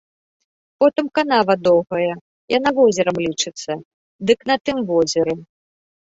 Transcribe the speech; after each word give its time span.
Потым 0.83 1.05
канава 1.17 1.53
доўгая, 1.67 2.13
яна 2.57 2.69
возерам 2.77 3.15
лічыцца, 3.25 3.71
дык 4.31 4.39
на 4.53 4.57
тым 4.71 4.77
возеры. 4.93 5.37